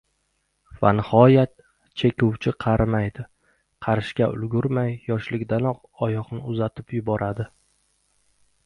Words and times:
Va 0.77 0.93
nihoyat, 0.99 1.51
chekuvchi 2.03 2.53
qarimaydi, 2.65 3.27
qarishga 3.89 4.31
ulgurmay 4.39 4.99
yoshligidayoq 5.13 5.87
“oyoqni 6.09 6.45
uzatib” 6.55 6.99
yuboradi”. 7.01 7.49